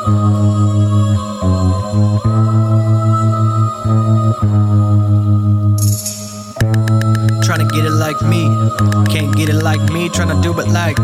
[0.00, 0.08] Trying
[7.58, 8.48] to get it like me,
[9.12, 10.08] can't get it like me.
[10.08, 10.96] Trying to do it like.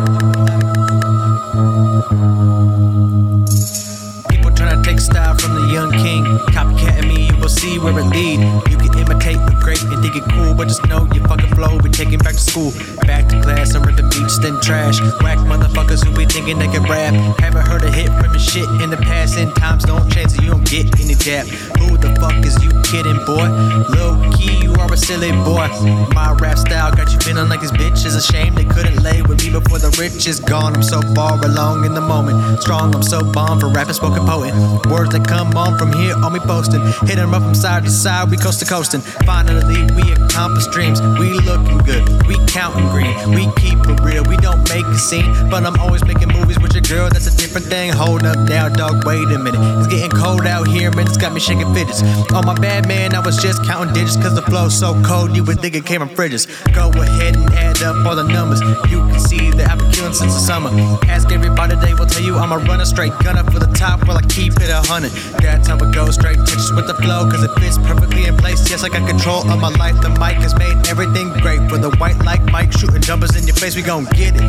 [4.30, 6.24] People trying to take style from the young king.
[6.56, 8.40] Copycatting me, you will see where it lead.
[8.71, 11.78] You can imitate the great and think it cool, but just know your fucking flow.
[11.82, 12.70] We taking back to school,
[13.08, 13.74] back to class.
[13.74, 15.00] I'm the beach, then trash.
[15.24, 17.14] Whack motherfuckers who be thinking they can rap.
[17.41, 19.37] Haven't heard a hit from your shit in the past.
[19.38, 21.47] And times don't change, so you don't get any dap.
[21.80, 23.48] Who the fuck is you kidding, boy?
[23.97, 25.69] Low key, you are a silly boy.
[26.12, 29.23] My rap style got you feeling like this bitch is a shame they couldn't lay
[29.23, 30.77] with me before the rich is gone.
[30.77, 32.61] I'm so far along in the moment.
[32.61, 34.52] Strong, I'm so bomb for rapping, spoken poet.
[34.92, 36.83] Words that come on from here on me posting.
[37.09, 39.00] Hit 'em up from side to side, we coast to coasting.
[39.25, 41.00] Finally, we accomplish dreams.
[41.19, 43.14] We looking good, we counting green.
[43.30, 45.30] We keep it real, we don't make a scene.
[45.48, 47.92] But I'm always making movies with your girl, that's a different thing.
[47.92, 49.60] Hold up now, dog, wait a minute.
[49.78, 52.03] It's getting cold out here, man, it's got me shaking fidgets.
[52.33, 55.44] Oh, my bad, man, I was just counting digits, cause the flow's so cold, you
[55.44, 56.47] would think it came from fridges.
[56.75, 58.60] Go ahead and add up all the numbers.
[58.91, 60.70] You can see that I've been killing since the summer.
[61.08, 64.19] Ask everybody, they will tell you I'm a runner, straight gunner for the top while
[64.19, 65.12] I keep it a hundred.
[65.41, 68.66] That's how it goes, straight touches with the flow, cause it fits perfectly in place.
[68.77, 69.98] Yes, I got control of my life.
[70.02, 71.66] The mic has made everything great.
[71.70, 74.44] For the white like Mike, shooting jumpers in your face, we gon' get it.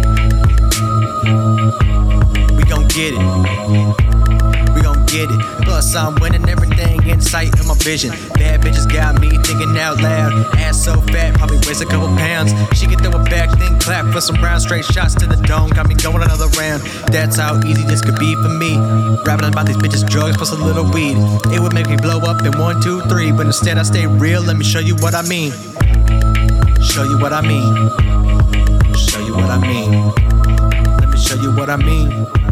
[2.51, 3.23] We gon' get it.
[4.75, 5.39] We gon' get it.
[5.63, 8.11] Plus, I'm winning everything in sight of my vision.
[8.35, 10.33] Bad bitches got me thinking out loud.
[10.57, 12.51] Ass so fat, probably weighs a couple pounds.
[12.77, 15.69] She can throw it back, then clap for some round straight shots to the dome.
[15.69, 16.83] Got me going another round.
[17.15, 18.77] That's how easy this could be for me.
[19.25, 21.15] Rapping about these bitches, drugs plus a little weed.
[21.55, 22.86] It would make me blow up in one, two,
[23.27, 23.37] three.
[23.37, 24.41] But instead, I stay real.
[24.41, 25.51] Let me show you what I mean.
[26.81, 27.75] Show you what I mean.
[28.95, 30.13] Show you what I mean.
[30.99, 32.46] Let me show you what I mean.